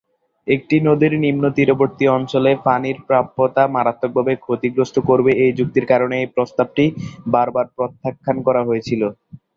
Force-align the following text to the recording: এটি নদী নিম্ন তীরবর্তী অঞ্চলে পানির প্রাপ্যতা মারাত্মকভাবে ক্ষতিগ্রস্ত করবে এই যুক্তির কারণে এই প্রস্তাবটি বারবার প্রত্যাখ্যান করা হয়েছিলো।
এটি 0.47 0.77
নদী 0.87 1.07
নিম্ন 1.17 1.43
তীরবর্তী 1.57 2.05
অঞ্চলে 2.15 2.51
পানির 2.65 2.97
প্রাপ্যতা 3.07 3.63
মারাত্মকভাবে 3.75 4.33
ক্ষতিগ্রস্ত 4.43 4.95
করবে 5.09 5.31
এই 5.43 5.51
যুক্তির 5.59 5.85
কারণে 5.91 6.15
এই 6.19 6.29
প্রস্তাবটি 6.35 6.85
বারবার 7.33 7.65
প্রত্যাখ্যান 7.75 8.37
করা 8.47 8.61
হয়েছিলো। 8.67 9.07